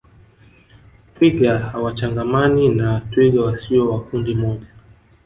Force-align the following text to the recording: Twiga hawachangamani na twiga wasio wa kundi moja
Twiga 1.13 1.53
hawachangamani 1.63 2.69
na 2.69 3.01
twiga 3.09 3.41
wasio 3.41 3.89
wa 3.91 4.01
kundi 4.03 4.35
moja 4.35 4.67